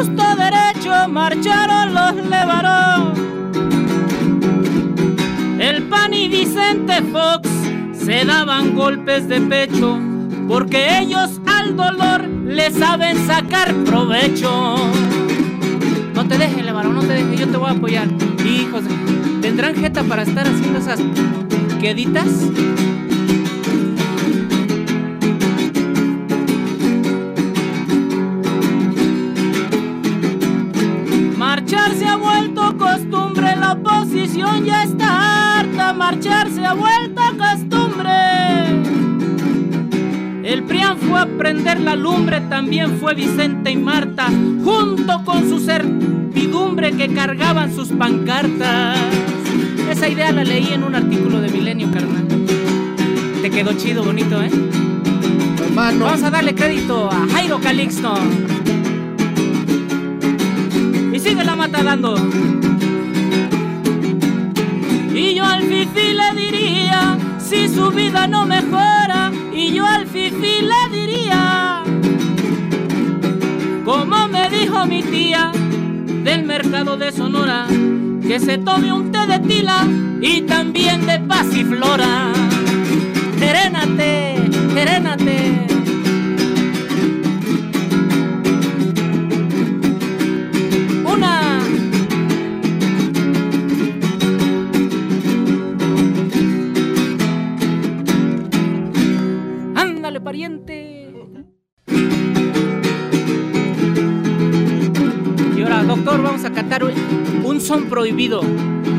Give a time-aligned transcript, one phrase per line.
[0.00, 3.12] justo derecho marcharon los Levarón.
[5.60, 7.46] El PAN y Vicente Fox
[7.92, 9.98] se daban golpes de pecho
[10.48, 14.76] porque ellos al dolor le saben sacar provecho.
[16.14, 18.08] No te dejes, Levarón, no te dejes, yo te voy a apoyar.
[18.46, 18.84] Hijos,
[19.42, 21.00] ¿tendrán jeta para estar haciendo esas
[21.78, 22.26] queditas?
[34.64, 35.92] Ya está harta.
[35.92, 38.10] Marchar se ha vuelto costumbre.
[40.42, 44.26] El PRIAN fue a prender la lumbre, también fue Vicente y Marta,
[44.64, 48.98] junto con su servidumbre que cargaban sus pancartas.
[49.90, 52.26] Esa idea la leí en un artículo de Milenio, carnal.
[53.42, 54.50] Te quedó chido, bonito, ¿eh?
[55.64, 56.06] Hermano.
[56.06, 58.14] Vamos a darle crédito a Jairo Calixto.
[61.12, 62.16] Y sigue la mata dando.
[67.50, 71.82] Si su vida no mejora, y yo al fifi le diría,
[73.84, 75.50] como me dijo mi tía
[76.22, 77.66] del mercado de Sonora,
[78.22, 79.84] que se tome un té de tila
[80.20, 82.32] y también de pasiflora.
[83.40, 84.29] Serénate.
[100.18, 101.08] Pariente.
[105.56, 106.92] Y ahora, doctor, vamos a catar un-
[107.44, 108.40] un son prohibido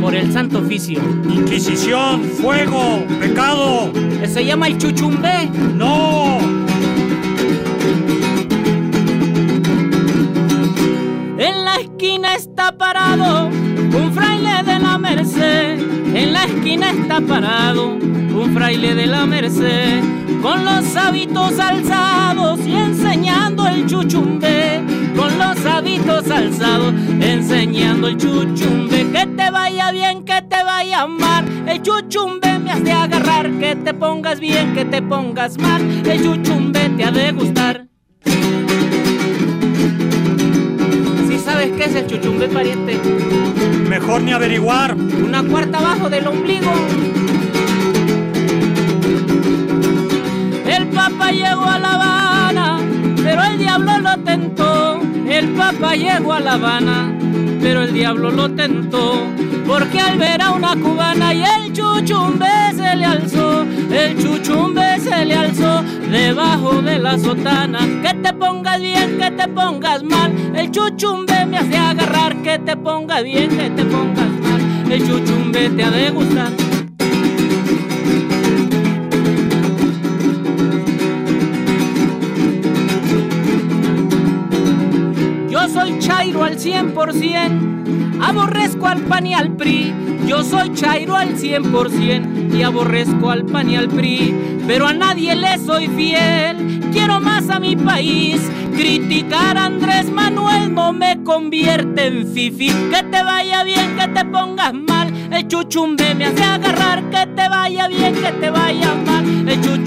[0.00, 1.00] por el santo oficio.
[1.28, 3.92] Inquisición, fuego, pecado.
[4.26, 5.50] Se llama el chuchumbé.
[5.76, 6.38] No.
[11.38, 15.78] En la esquina está parado un fraile de la Merced.
[16.16, 20.02] En la esquina está parado un fraile de la Merced.
[20.44, 24.84] Con los hábitos alzados y enseñando el chuchumbe.
[25.16, 29.10] Con los hábitos alzados enseñando el chuchumbe.
[29.10, 31.46] Que te vaya bien, que te vaya mal.
[31.66, 33.50] El chuchumbe me has de agarrar.
[33.52, 35.80] Que te pongas bien, que te pongas mal.
[36.06, 37.86] El chuchumbe te ha de gustar.
[41.26, 43.00] Si sabes qué es el chuchumbe, pariente.
[43.88, 44.94] Mejor ni averiguar.
[44.94, 46.70] Una cuarta abajo del ombligo.
[51.34, 52.78] Llegó a La Habana,
[53.22, 55.00] pero el diablo lo tentó.
[55.28, 57.12] El papa llegó a La Habana,
[57.60, 59.26] pero el diablo lo tentó.
[59.66, 65.24] Porque al ver a una cubana y el chuchumbe se le alzó, el chuchumbe se
[65.24, 67.78] le alzó debajo de la sotana.
[68.02, 72.36] Que te pongas bien, que te pongas mal, el chuchumbe me hace agarrar.
[72.42, 76.63] Que te pongas bien, que te pongas mal, el chuchumbe te ha de gustar.
[86.34, 89.94] Chairo al 100%, aborrezco al PAN y al PRI.
[90.26, 94.34] Yo soy Chairo al 100% y aborrezco al PAN y al PRI.
[94.66, 98.40] Pero a nadie le soy fiel, quiero más a mi país.
[98.72, 102.66] Criticar a Andrés Manuel no me convierte en fifi.
[102.66, 105.14] Que te vaya bien, que te pongas mal.
[105.30, 107.10] El chuchumbe me hace agarrar.
[107.10, 109.48] Que te vaya bien, que te vaya mal.
[109.48, 109.83] El chuchumbe